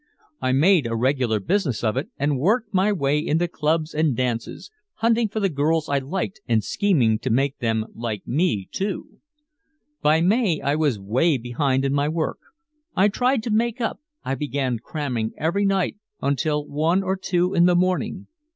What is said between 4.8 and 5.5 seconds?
hunting for the